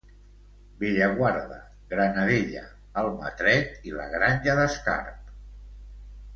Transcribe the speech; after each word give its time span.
Bellaguarda, 0.79 1.57
Granadella, 1.91 2.65
Almatret 3.03 3.87
i 3.91 3.95
la 4.01 4.11
Granja 4.17 4.59
d'Escarp. 4.63 5.33